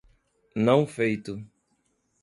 [0.55, 1.45] Não feito